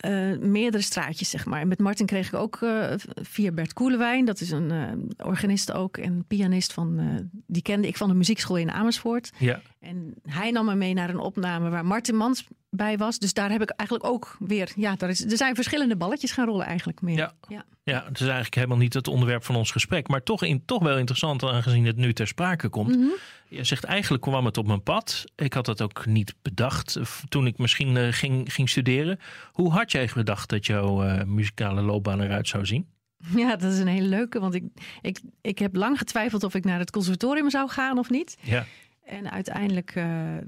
[0.05, 1.61] uh, meerdere straatjes, zeg maar.
[1.61, 4.25] En met Martin kreeg ik ook uh, via Bert Koelewijn.
[4.25, 7.29] Dat is een uh, organist ook en pianist van...
[7.47, 9.31] die kende ik van de muziekschool in Amersfoort.
[9.37, 9.61] Ja.
[9.79, 13.19] En hij nam me mee naar een opname waar Martin Mans bij was.
[13.19, 14.71] Dus daar heb ik eigenlijk ook weer...
[14.75, 17.17] Ja, daar is, er zijn verschillende balletjes gaan rollen eigenlijk meer.
[17.17, 17.33] Ja.
[17.47, 17.65] ja.
[17.83, 20.07] Ja, het is eigenlijk helemaal niet het onderwerp van ons gesprek.
[20.07, 22.95] Maar toch, in, toch wel interessant aangezien het nu ter sprake komt.
[22.95, 23.15] Mm -hmm.
[23.49, 25.23] Je zegt eigenlijk kwam het op mijn pad.
[25.35, 29.19] Ik had dat ook niet bedacht toen ik misschien uh, ging, ging studeren.
[29.51, 32.87] Hoe had jij gedacht dat jouw uh, muzikale loopbaan eruit zou zien?
[33.35, 34.39] Ja, dat is een hele leuke.
[34.39, 34.63] Want ik,
[35.01, 38.37] ik, ik heb lang getwijfeld of ik naar het conservatorium zou gaan of niet.
[38.41, 38.65] Ja.
[39.05, 40.05] En uiteindelijk eh,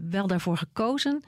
[0.10, 1.24] wel daarvoor gekozen.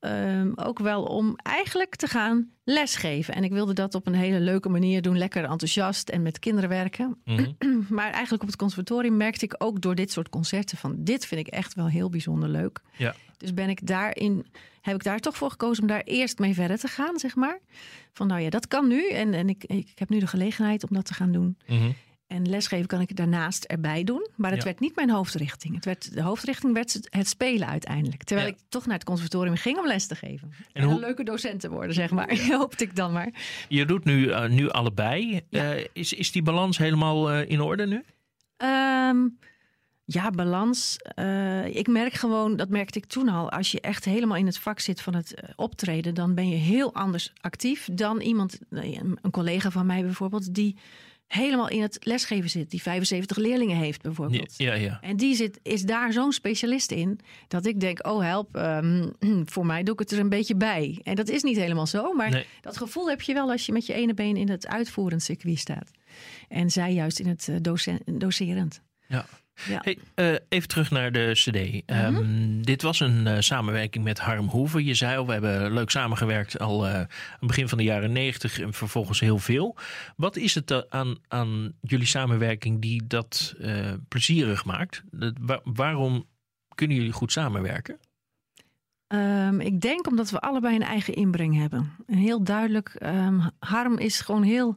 [0.00, 3.34] Ehm, ook wel om eigenlijk te gaan lesgeven.
[3.34, 5.18] En ik wilde dat op een hele leuke manier doen.
[5.18, 7.16] Lekker enthousiast en met kinderen werken.
[7.24, 7.52] Mhm.
[7.88, 11.46] Maar eigenlijk op het conservatorium merkte ik ook door dit soort concerten van dit vind
[11.46, 12.80] ik echt wel heel bijzonder leuk.
[12.96, 13.14] Ja.
[13.36, 14.46] Dus ben ik daarin,
[14.80, 17.58] heb ik daar toch voor gekozen om daar eerst mee verder te gaan, zeg maar.
[18.12, 20.94] Van nou ja, dat kan nu en, en ik, ik heb nu de gelegenheid om
[20.94, 21.56] dat te gaan doen.
[21.66, 21.90] Mhm.
[22.26, 24.28] En lesgeven kan ik daarnaast erbij doen.
[24.36, 24.64] Maar het Ja.
[24.64, 25.74] werd niet mijn hoofdrichting.
[25.74, 28.22] Het werd, de hoofdrichting werd het, spelen uiteindelijk.
[28.24, 28.54] Terwijl Ja.
[28.54, 30.52] ik toch naar het conservatorium ging om les te geven.
[30.72, 32.38] En, hoe- een leuke docent te worden, zeg maar.
[32.58, 33.30] Hoopte ik dan maar.
[33.68, 35.40] Je doet nu, eh, nu allebei.
[35.48, 35.72] Ja.
[35.74, 38.02] Eh, is, is die balans helemaal eh, in orde nu?
[38.56, 39.18] Ehm,
[40.04, 40.96] ja, balans.
[41.70, 43.50] Ik merk gewoon, dat merkte ik toen al.
[43.50, 46.94] Als je echt helemaal in het vak zit van het optreden, dan ben je heel
[46.94, 50.76] anders actief dan iemand, een collega van mij bijvoorbeeld, die
[51.26, 54.54] helemaal in het lesgeven zit, die 75 leerlingen heeft bijvoorbeeld.
[54.56, 54.74] ja.
[54.74, 54.98] ja.
[55.00, 59.08] En die zit, is daar zo'n specialist in dat ik denk: oh help, ehm,
[59.52, 61.00] voor mij doe ik het er een beetje bij.
[61.02, 62.44] En dat is niet helemaal zo, maar Nee.
[62.60, 65.58] dat gevoel heb je wel als je met je ene been in het uitvoerend circuit
[65.58, 65.90] staat.
[66.48, 68.82] En zij juist in het eh, docen- docerend.
[69.08, 69.26] Ja.
[69.68, 69.80] Ja.
[69.82, 71.82] Hey, eh, even terug naar de CD.
[71.86, 74.84] Ehm, dit was een eh, samenwerking met Harm Hoeven.
[74.84, 77.08] Je zei al, we hebben leuk samengewerkt al het
[77.40, 79.76] begin van de jaren negentig en vervolgens heel veel.
[80.16, 83.54] Wat is het aan, aan jullie samenwerking die dat
[84.08, 85.02] plezierig maakt?
[85.10, 86.26] Dat- waarom
[86.74, 87.98] kunnen jullie goed samenwerken?
[89.06, 91.90] Ehm, ik denk omdat we allebei een eigen inbreng hebben.
[92.06, 94.76] En heel duidelijk, ehm, Harm is gewoon heel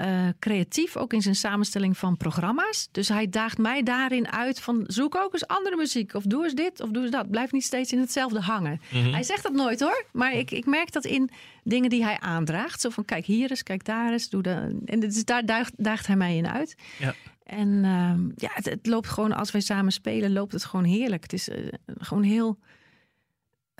[0.00, 2.88] eh, creatief, ook in zijn samenstelling van programma's.
[2.92, 6.14] Dus hij daagt mij daarin uit van zoek ook eens andere muziek.
[6.14, 7.30] Of doe eens dit, of doe eens dat.
[7.30, 8.80] Blijf niet steeds in hetzelfde hangen.
[8.90, 9.12] Mhm.
[9.12, 11.30] Hij zegt dat nooit hoor, maar ik, ik merk dat in
[11.64, 12.80] dingen die hij aandraagt.
[12.80, 14.28] Zo van kijk hier eens, kijk daar eens.
[14.28, 16.74] Doe de, en dus daar daagt, daagt hij mij in uit.
[16.98, 17.14] Ja.
[17.44, 21.22] En ehm, ja, het, het loopt gewoon, als wij samen spelen, loopt het gewoon heerlijk.
[21.22, 21.66] Het is eh,
[21.98, 22.58] gewoon heel.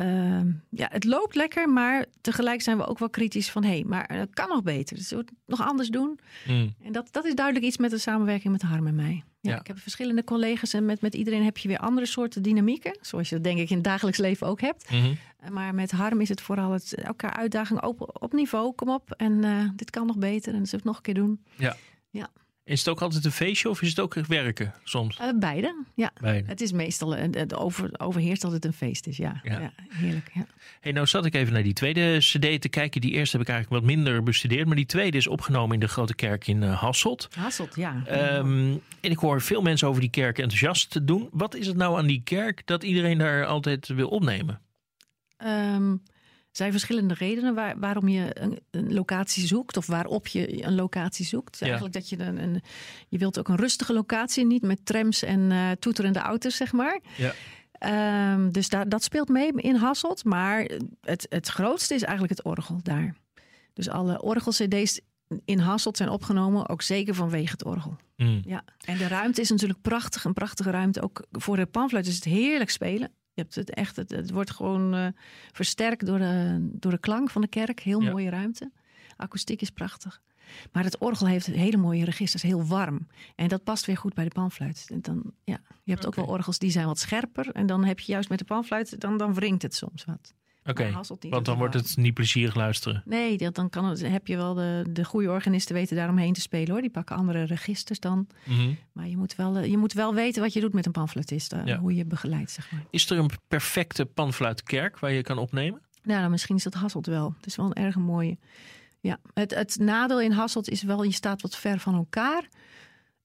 [0.01, 3.85] Ehm, ja, het loopt lekker, maar tegelijk zijn we ook wel kritisch van hé, hey,
[3.87, 4.97] maar het kan nog beter.
[4.97, 6.19] Dus we het nog anders doen.
[6.47, 6.75] Mm.
[6.85, 9.25] En dat, dat is duidelijk iets met de samenwerking met Harm en mij.
[9.41, 9.61] Ja, Ja.
[9.61, 12.99] Ik heb verschillende collega's en met, met iedereen heb je weer andere soorten dynamieken.
[13.01, 14.91] Zoals je dat denk ik in het dagelijks leven ook hebt.
[14.91, 15.15] Mhm.
[15.53, 18.73] Maar met Harm is het vooral het, elkaar uitdaging op, op niveau.
[18.73, 21.03] Kom op en eh, dit kan nog beter en dat zullen we het nog een
[21.03, 21.41] keer doen.
[22.71, 25.17] Is het ook altijd een feestje of is het ook werken soms?
[25.17, 26.11] Eh, beide, ja.
[26.21, 26.49] Beide.
[26.49, 29.41] Het is meestal, eh, het over, overheerst dat het een feest is, ja.
[29.43, 29.61] Ja.
[29.61, 29.73] ja.
[29.89, 30.47] heerlijk, ja.
[30.81, 33.01] Hey, nou zat ik even naar die tweede CD te kijken.
[33.01, 34.67] Die eerste heb ik eigenlijk wat minder bestudeerd.
[34.67, 37.29] Maar die tweede is opgenomen in de Grote Kerk in eh, Hasselt.
[37.35, 38.03] Hasselt, ja.
[38.07, 41.29] Ehm, en ik hoor veel mensen over die kerk enthousiast te doen.
[41.33, 44.61] Wat is het nou aan die kerk dat iedereen daar altijd wil opnemen?
[45.37, 45.97] Ehm,
[46.51, 51.27] zijn verschillende redenen waar, waarom je een, een locatie zoekt of waarop je een locatie
[51.27, 51.59] zoekt.
[51.59, 51.65] Ja.
[51.65, 52.63] Eigenlijk dat je een, een,
[53.09, 57.01] je wilt ook een rustige locatie, niet met trams en eh, toeterende auto's, zeg maar.
[57.17, 57.33] Ja.
[57.73, 60.25] Ehm, dus daar, dat speelt mee in Hasselt.
[60.25, 63.15] Maar het, het grootste is eigenlijk het orgel daar.
[63.73, 65.01] Dus alle orgel-cd's
[65.45, 67.97] in Hasselt zijn opgenomen, ook zeker vanwege het orgel.
[68.17, 68.41] Mm.
[68.45, 70.25] Ja, en de ruimte is natuurlijk prachtig.
[70.25, 71.03] Een prachtige ruimte.
[71.03, 73.13] Ook voor de pamfluit is het heerlijk spelen.
[73.35, 75.07] Je hebt het echt, het, het wordt gewoon eh,
[75.53, 77.81] versterkt door de, door de klank van de kerk.
[77.81, 78.11] Heel Ja.
[78.11, 78.71] mooie ruimte.
[79.17, 80.21] Akoestiek is prachtig.
[80.73, 83.07] Maar het orgel heeft hele mooie registers, heel warm.
[83.37, 84.87] En dat past weer goed bij de panfluit.
[84.93, 87.51] En dan, ja, je hebt ook wel orgels die zijn wat scherper.
[87.53, 90.35] En dan heb je juist met de panfluit, dan, dan wringt het soms wat.
[91.31, 93.03] Want dan wordt het niet plezierig luisteren.
[93.05, 96.41] Nee, dat, dan kan het, heb je wel de, de goede organisten weten daaromheen te
[96.41, 96.81] spelen hoor.
[96.81, 98.27] Die pakken andere registers dan.
[98.45, 98.73] Mhm.
[98.93, 101.53] Maar je moet, wel, eh, je moet wel weten wat je doet met een pamfluitist.
[101.53, 101.79] eh, Ja.
[101.79, 102.85] Hoe je begeleidt, zeg maar.
[102.91, 105.81] Is er een perfecte panfluitkerk waar je kan opnemen?
[106.03, 107.35] Nou, misschien is dat Hasselt wel.
[107.37, 108.39] Het is wel een erg mooie.
[109.01, 112.49] Ja, het, het nadeel in Hasselt is wel, je staat wat ver van elkaar.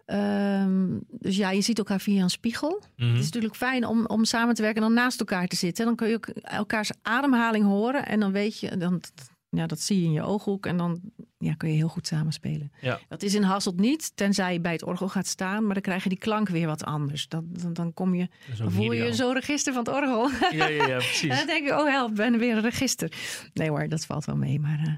[0.05, 2.83] Ehm, dus ja, je ziet elkaar via een spiegel.
[2.95, 3.09] Mhm.
[3.09, 5.85] Het is natuurlijk fijn om, om samen te werken en dan naast elkaar te zitten.
[5.85, 8.05] Dan kun je ook elkaars ademhaling horen.
[8.05, 9.01] En dan weet je, dan,
[9.49, 10.65] ja, dat zie je in je ooghoek.
[10.65, 11.01] En dan
[11.37, 12.71] ja, kun je heel goed samenspelen.
[12.81, 12.99] Ja.
[13.07, 15.65] Dat is in Hasselt niet, tenzij je bij het orgel gaat staan.
[15.65, 17.27] Maar dan krijg je die klank weer wat anders.
[17.27, 20.29] Dan, dan, dan kom je, dan voel je zo'n register van het orgel.
[20.51, 21.45] Ja, ja, ja, En dan precies.
[21.45, 23.11] denk ik, oh help, ben weer een register.
[23.53, 24.59] Nee hoor, dat valt wel mee.
[24.59, 24.93] Maar eh,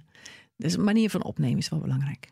[0.57, 2.29] dus een manier van opnemen is wel belangrijk.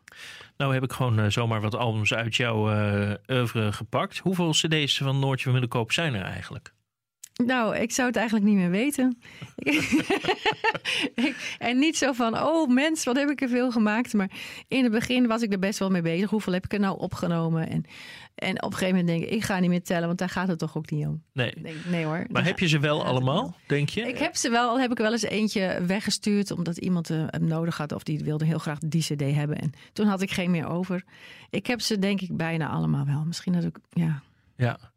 [0.57, 4.17] Nou heb ik gewoon eh, zomaar wat albums uit jouw eh oeuvre gepakt.
[4.17, 6.73] Hoeveel cd's van Noortje van Middelkoop zijn er eigenlijk?
[7.43, 9.17] Nou, ik zou het eigenlijk niet meer weten.
[11.57, 14.13] en niet zo van, oh mens, wat heb ik er veel gemaakt.
[14.13, 14.31] Maar
[14.67, 16.29] in het begin was ik er best wel mee bezig.
[16.29, 17.69] Hoeveel heb ik er nou opgenomen?
[17.69, 17.83] En,
[18.35, 20.47] en op een gegeven moment denk ik, ik ga niet meer tellen, want daar gaat
[20.47, 21.23] het toch ook niet om.
[21.33, 21.53] Nee.
[21.61, 22.25] Denk, nee hoor.
[22.29, 24.01] Maar heb je ze wel allemaal, denk je?
[24.01, 27.47] Ik heb ze wel, al heb ik wel eens eentje weggestuurd, omdat iemand eh, hem
[27.47, 29.59] nodig had of die wilde heel graag die CD hebben.
[29.59, 31.03] En toen had ik geen meer over.
[31.49, 33.23] Ik heb ze denk ik bijna allemaal wel.
[33.25, 34.21] Misschien dat ik, ja.
[34.55, 34.93] Ja.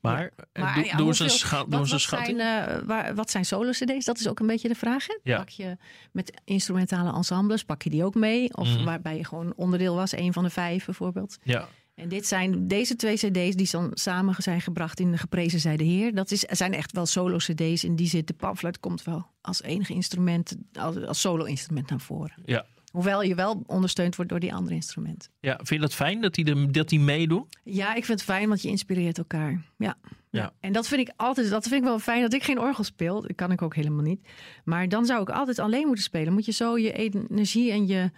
[0.00, 0.62] Maar, Ja.
[0.62, 2.40] Maar, doe eens een, scha- Wat, een schatting.
[2.40, 4.04] zijn, eh, waar, wat zijn solo-cd's?
[4.04, 5.06] Dat is ook een beetje de vraag.
[5.06, 5.36] Hè?
[5.36, 5.76] Pak je
[6.12, 8.56] met instrumentale ensembles, pak je die ook mee?
[8.56, 8.84] Of Mhm.
[8.84, 11.38] waarbij je gewoon onderdeel was, een van de vijf bijvoorbeeld.
[11.42, 11.68] Ja.
[11.94, 15.76] En dit zijn deze twee cd's die dan samen zijn gebracht in de geprezen zij
[15.76, 16.14] de heer.
[16.14, 17.84] Dat is, zijn echt wel solo-cd's.
[17.84, 22.42] In die zit de pamflet komt wel als enige instrument, als, als solo-instrument naar voren.
[22.44, 22.66] Ja.
[22.90, 25.30] Hoewel je wel ondersteund wordt door die andere instrumenten.
[25.40, 27.48] ja, vind je dat fijn dat die, de, dat die meedoen?
[27.64, 29.62] Ja, ik vind het fijn, want je inspireert elkaar.
[29.76, 29.96] Ja.
[30.30, 30.52] Ja.
[30.60, 33.20] En dat vind ik altijd, dat vind ik wel fijn dat ik geen orgel speel.
[33.20, 34.28] Dat kan ik ook helemaal niet.
[34.64, 36.32] Maar dan zou ik altijd alleen moeten spelen.
[36.32, 38.10] Moet je zo je energie en je,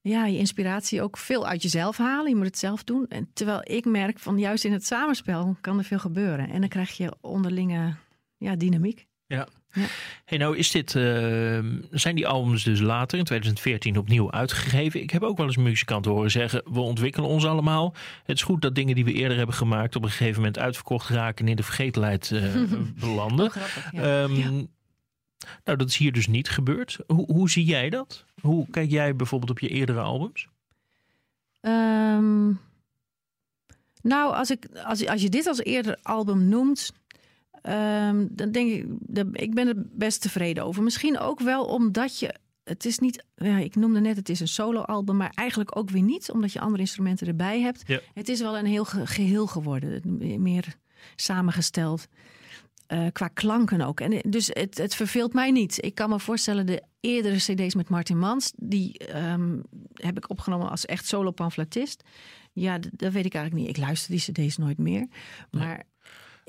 [0.00, 2.28] ja, je inspiratie ook veel uit jezelf halen.
[2.28, 3.06] Je moet het zelf doen.
[3.08, 6.50] En terwijl ik merk van juist in het samenspel kan er veel gebeuren.
[6.50, 7.94] En dan krijg je onderlinge
[8.36, 9.06] ja, dynamiek.
[10.24, 11.58] Hey, nou is dit, eh,
[11.90, 15.02] zijn die albums dus later in 2014 opnieuw uitgegeven.
[15.02, 17.94] Ik heb ook wel eens muzikanten horen zeggen, we ontwikkelen ons allemaal.
[18.24, 21.08] Het is goed dat dingen die we eerder hebben gemaakt op een gegeven moment uitverkocht
[21.08, 22.54] raken en in de vergetelheid eh,
[23.00, 23.50] belanden.
[23.50, 23.92] Grappig.
[23.92, 24.22] Ja.
[24.22, 24.66] Ehm, Ja.
[25.64, 26.98] Nou, dat is hier dus niet gebeurd.
[27.06, 28.24] Hoe, hoe zie jij dat?
[28.40, 30.48] Hoe kijk jij bijvoorbeeld op je eerdere albums?
[31.60, 32.48] Ehm,
[34.02, 36.92] nou, als, ik, als, als je dit als eerder album noemt,
[37.62, 38.86] ehm, dan denk ik,
[39.32, 40.82] ik ben er best tevreden over.
[40.82, 44.48] Misschien ook wel omdat je, het is niet, ja, ik noemde net, het is een
[44.48, 47.82] solo-album, maar eigenlijk ook weer niet, omdat je andere instrumenten erbij hebt.
[47.86, 48.00] Ja.
[48.14, 50.02] Het is wel een heel ge- geheel geworden,
[50.42, 50.76] meer
[51.16, 52.06] samengesteld.
[52.86, 54.00] eh, qua klanken ook.
[54.00, 55.84] En dus het, het verveelt mij niet.
[55.84, 59.58] Ik kan me voorstellen, de eerdere CD's met Martin Mans, die ehm,
[59.94, 62.02] heb ik opgenomen als echt solo-pamfletist.
[62.52, 63.76] Ja, dat weet ik eigenlijk niet.
[63.76, 65.06] Ik luister die CD's nooit meer.
[65.50, 65.84] Maar.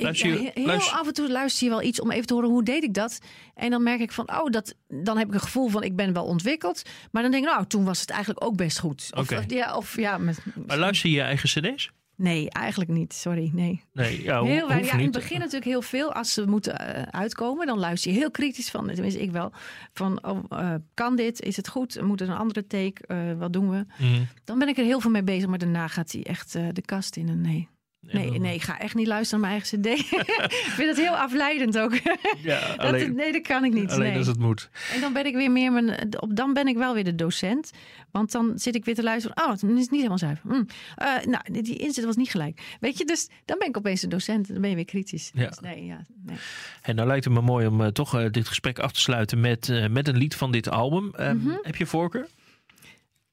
[0.03, 2.49] Luister je- heel luister- af en toe luister je wel iets om even te horen
[2.49, 3.19] hoe deed ik dat.
[3.55, 6.13] En dan merk ik van, oh, dat, dan heb ik een gevoel van ik ben
[6.13, 6.81] wel ontwikkeld.
[7.11, 9.09] Maar dan denk ik, nou, toen was het eigenlijk ook best goed.
[9.15, 11.91] Of, ja, of ja, met, Maar luister je je eigen cd's?
[12.15, 13.13] nee, eigenlijk niet.
[13.13, 13.83] Sorry, nee.
[13.93, 14.91] Nee, ja, Heel weinig.
[14.91, 16.13] Ja, in het begin natuurlijk heel veel.
[16.13, 18.87] Als ze moeten eh, uitkomen, dan luister je heel kritisch van.
[18.87, 19.51] Tenminste, ik wel.
[19.93, 21.41] Van, oh, eh, kan dit?
[21.41, 22.01] Is het goed?
[22.01, 23.07] Moet er een andere take?
[23.07, 23.85] Eh, wat doen we?
[23.97, 24.21] Mhm.
[24.43, 25.49] Dan ben ik er heel veel mee bezig.
[25.49, 27.29] Maar daarna gaat hij echt de kast in.
[27.29, 27.67] En nee.
[28.13, 30.11] Nee, dan- nee, ik ga echt niet luisteren naar mijn eigen cd.
[30.67, 31.93] ik vind het heel afleidend ook.
[32.41, 33.91] Ja, dat, alleen, nee, dat kan ik niet.
[33.91, 34.17] alleen nee.
[34.17, 34.69] als het moet.
[34.93, 36.21] En dan ben ik weer meer mijn.
[36.21, 37.71] Op, dan ben ik wel weer de docent.
[38.11, 39.37] Want dan zit ik weer te luisteren.
[39.43, 40.49] Oh, het is niet helemaal zuiver.
[40.51, 40.63] Hm.
[40.95, 42.61] Eh, nou, die- inzet was niet gelijk.
[42.79, 44.47] Weet je, dus dan ben ik opeens de docent.
[44.47, 45.31] Dan ben je weer kritisch.
[45.33, 45.47] Ja.
[45.47, 46.37] Dus nee, ja, nee.
[46.81, 49.39] En nou lijkt het me mooi om eh, toch eh, dit gesprek af te sluiten
[49.39, 51.11] met, met een lied van dit album.
[51.15, 51.49] Ehm, Mhm.
[51.61, 52.27] Heb je voorkeur?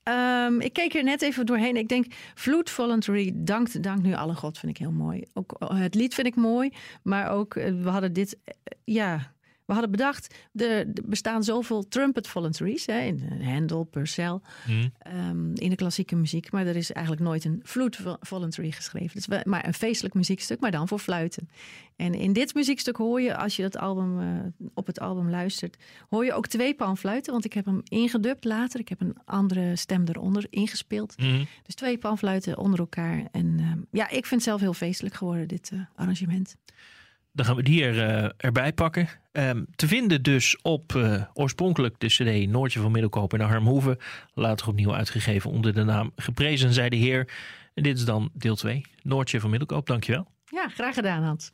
[0.07, 1.77] Ehm, ik keek er net even doorheen.
[1.77, 5.23] Ik denk, Vloed Voluntary, dank, dank nu alle God, vind ik heel mooi.
[5.35, 9.35] Ook eh, het lied vind ik mooi, maar ook, eh, we hadden dit, eh, ja,
[9.67, 14.89] we hadden bedacht, er bestaan zoveel trumpet voluntaries, hè, in eh, Handel, Purcell, Mhm.
[14.99, 16.51] ehm, in de klassieke muziek.
[16.51, 19.09] Maar er is eigenlijk nooit een flute vo- voluntary geschreven.
[19.09, 21.49] Het is wel- maar een feestelijk muziekstuk, maar dan voor fluiten.
[21.97, 25.77] En in dit muziekstuk hoor je, als je dat album, eh, op het album luistert,
[26.09, 27.33] hoor je ook twee panfluiten.
[27.33, 28.81] Want ik heb hem ingedubt later.
[28.81, 31.19] Ik heb een andere stem eronder ingespeeld.
[31.19, 31.45] Mhm.
[31.63, 33.23] Dus twee panfluiten onder elkaar.
[33.33, 36.57] En ehm, ja, ik vind het zelf heel feestelijk geworden, dit eh, arrangement.
[37.33, 39.09] Dan gaan we die er, erbij pakken.
[39.37, 43.99] Ehm, te vinden dus op eh, oorspronkelijk de CD Noortje van Middelkoop en Harmhoeven.
[44.35, 47.29] Later opnieuw uitgegeven onder de naam Geprezen zij de Heer.
[47.75, 48.87] En dit is dan deel 2.
[49.03, 50.27] Noortje van Middelkoop, dankjewel.
[50.45, 51.53] Ja, graag gedaan, Hans.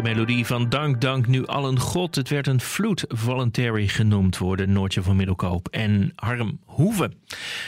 [0.00, 2.14] De melodie van Dank, Dank nu allen God.
[2.14, 7.14] Het werd een Flute Voluntary genoemd worden, Noortje van Middelkoop en Harm Hoeven.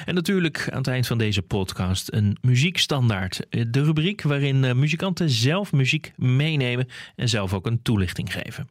[0.05, 3.47] En natuurlijk aan het eind van deze podcast een muziekstandaard.
[3.51, 8.69] De rubriek waarin eh, muzikanten zelf muziek meenemen en zelf ook een toelichting geven.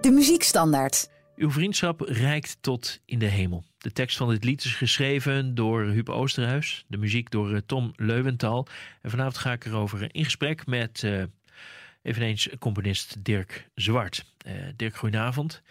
[0.00, 1.08] De muziekstandaard.
[1.40, 3.64] Uw vriendschap reikt tot in de hemel.
[3.78, 6.84] De tekst van dit lied is geschreven door Huub Oosterhuis.
[6.86, 8.66] De muziek door eh, Tom Leuwenthal.
[9.02, 11.22] En vanavond ga ik erover in gesprek met uh,
[12.02, 14.24] eveneens componist Dirk Zwart.
[14.46, 15.62] Uh, Dirk, goedenavond.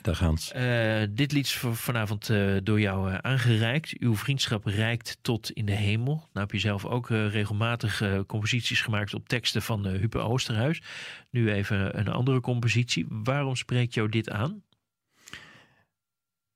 [0.00, 0.52] Dag Hans.
[0.56, 2.30] Uh, dit lied is vanavond
[2.62, 3.98] door jou aangereikt.
[3.98, 6.14] Uw vriendschap reikt tot in de hemel.
[6.14, 10.82] Nou heb je zelf ook regelmatig composities gemaakt op teksten van Huub Oosterhuis.
[11.30, 13.06] Nu even een andere compositie.
[13.08, 14.62] Waarom spreekt jou dit aan?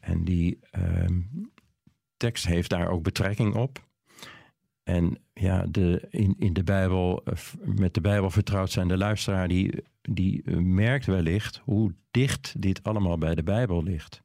[0.00, 1.06] En die uh,
[2.16, 3.84] tekst heeft daar ook betrekking op.
[4.82, 7.22] En ja, de, in, in de Bijbel,
[7.64, 13.18] met de Bijbel vertrouwd zijn de luisteraar, die, die merkt wellicht hoe dicht dit allemaal
[13.18, 14.22] bij de Bijbel ligt.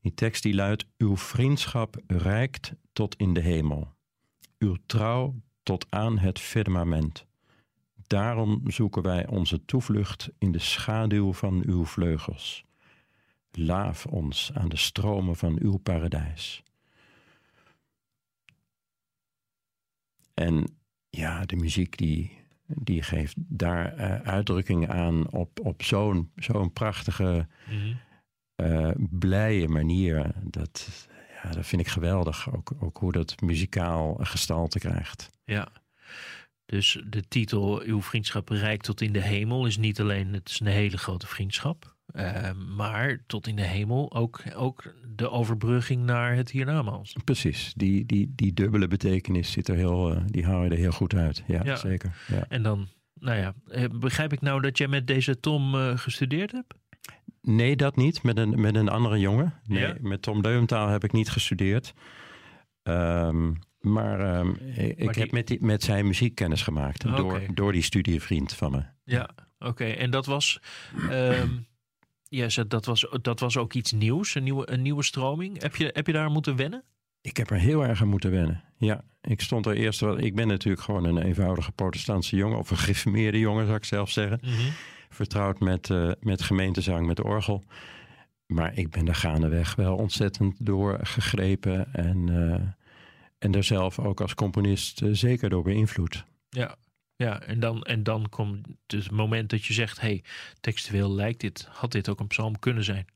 [0.00, 3.92] Die tekst die luidt, uw vriendschap reikt tot in de hemel.
[4.58, 7.26] Uw trouw tot aan het firmament.
[8.06, 12.64] Daarom zoeken wij onze toevlucht in de schaduw van uw vleugels.
[13.50, 16.62] Laaf ons aan de stromen van uw paradijs.
[20.34, 20.76] En
[21.10, 27.48] ja, de muziek die, die geeft daar uh, uitdrukking aan op, op zo'n zo'n prachtige,
[27.70, 27.98] mm-hmm.
[28.56, 30.34] uh, blije manier.
[30.42, 31.06] Dat,
[31.42, 32.54] ja, dat vind ik geweldig.
[32.54, 35.30] Ook, ook hoe dat muzikaal gestalte krijgt.
[35.44, 35.68] Ja.
[36.66, 40.60] Dus de titel Uw vriendschap reikt tot in de hemel is niet alleen, het is
[40.60, 41.94] een hele grote vriendschap.
[42.12, 47.16] Uh, maar tot in de hemel ook, ook de overbrugging naar het hiernamaals.
[47.24, 50.92] Precies, die, die, die dubbele betekenis zit er heel, uh, die haal je er heel
[50.92, 51.42] goed uit.
[51.46, 51.76] Ja, ja.
[51.76, 52.16] zeker.
[52.26, 52.44] Ja.
[52.48, 53.54] En dan, nou ja,
[53.88, 56.74] begrijp ik nou dat jij met deze Tom uh, gestudeerd hebt?
[57.42, 58.22] Nee, dat niet.
[58.22, 59.54] Met een, met een andere jongen.
[59.64, 59.96] Nee, ja?
[60.00, 61.94] met Tom Leumtaal heb ik niet gestudeerd.
[62.82, 65.22] Um, maar um, ik maar die...
[65.22, 67.04] heb met, die, met zijn muziek kennis gemaakt.
[67.04, 67.16] Okay.
[67.16, 68.82] Door, door die studievriend van me.
[69.04, 69.68] Ja, oké.
[69.68, 69.94] Okay.
[69.94, 70.60] En dat was...
[71.10, 71.66] Um,
[72.28, 75.62] ja, dat was, dat was ook iets nieuws, een nieuwe, een nieuwe stroming.
[75.62, 76.84] Heb je, heb je daar moeten wennen?
[77.20, 78.62] Ik heb er heel erg aan moeten wennen.
[78.78, 80.18] Ja, ik stond er eerst wel.
[80.18, 84.10] Ik ben natuurlijk gewoon een eenvoudige protestantse jongen, of een gereformeerde jongen, zou ik zelf
[84.10, 84.38] zeggen.
[84.42, 84.70] Mm -hmm.
[85.08, 87.64] Vertrouwd met, uh, met gemeentezang, met orgel.
[88.46, 91.92] Maar ik ben daar gaandeweg wel ontzettend door gegrepen.
[91.92, 92.54] En, uh,
[93.38, 96.24] en daar zelf ook als componist uh, zeker door beïnvloed.
[96.48, 96.76] Ja,
[97.16, 100.24] ja, en dan, en dan komt het moment dat je zegt: hey,
[100.60, 103.06] textueel lijkt dit, had dit ook een psalm kunnen zijn?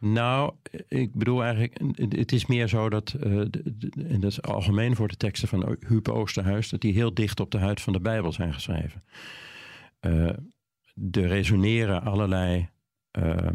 [0.00, 0.54] Nou,
[0.88, 1.80] ik bedoel eigenlijk,
[2.14, 3.40] het is meer zo dat, uh,
[3.96, 7.50] en dat is algemeen voor de teksten van Huub Oosterhuis, dat die heel dicht op
[7.50, 9.04] de huid van de Bijbel zijn geschreven.
[10.00, 10.28] Uh,
[11.10, 12.68] er resoneren allerlei
[13.18, 13.48] uh,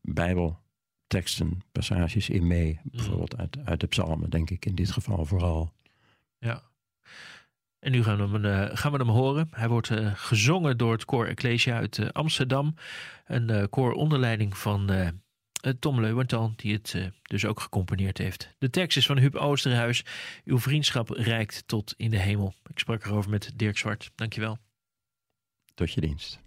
[0.00, 0.68] Bijbelteksten
[1.10, 2.80] teksten, passages in mee.
[2.82, 5.72] Bijvoorbeeld uit, uit de psalmen, denk ik in dit geval vooral.
[6.38, 6.62] Ja.
[7.78, 9.48] En nu gaan we hem, eh, gaan we hem horen.
[9.50, 12.74] Hij wordt eh, gezongen door het koor Ecclesia uit eh, Amsterdam.
[13.26, 14.90] Een koor onder leiding van
[15.78, 18.54] Tom Leuwenthal, die het dus ook gecomponeerd heeft.
[18.58, 20.04] De tekst is van Huub Oosterhuis.
[20.44, 22.54] Uw vriendschap reikt tot in de hemel.
[22.66, 24.10] Ik sprak erover met Dirk Zwart.
[24.14, 24.58] Dankjewel.
[25.74, 26.40] Tot je dienst.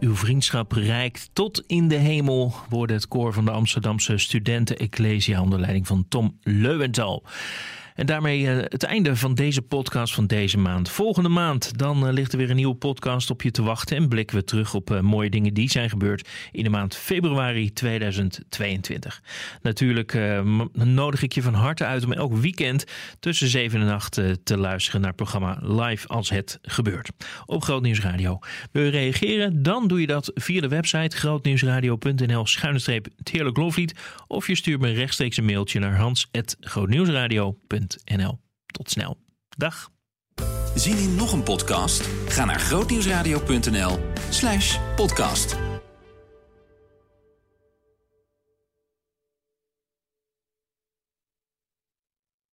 [0.00, 5.42] Uw vriendschap reikt tot in de hemel, woordde het koor van de Amsterdamse Studenten Ecclesia
[5.42, 7.24] onder leiding van Tom Leuwenthal.
[8.00, 10.88] En daarmee uh, het einde van deze podcast van deze maand.
[10.88, 13.96] Volgende maand dan uh, ligt er weer een nieuwe podcast op je te wachten.
[13.96, 17.72] En blikken we terug op uh, mooie dingen die zijn gebeurd in de maand februari
[17.72, 19.22] 2022.
[19.62, 20.18] Natuurlijk
[20.72, 22.84] nodig ik je van harte uit om elk weekend
[23.18, 27.10] tussen 7 en 8 te luisteren naar het programma Live als het gebeurt.
[27.46, 28.38] Op Grootnieuws Radio.
[28.72, 29.62] Wil je reageren?
[29.62, 33.02] Dan doe je dat via de website grootnieuwsradio.nl schuine
[33.52, 33.94] Loflied.
[34.26, 38.40] Of je stuurt me rechtstreeks een mailtje naar hans.grootnieuwsradio.nl grootnieuwsradio.nl.
[38.66, 39.16] Tot snel.
[39.56, 39.90] Dag.
[40.74, 42.08] Zien in nog een podcast?
[42.28, 43.98] Ga naar grootnieuwsradio.nl
[44.30, 45.69] slash podcast.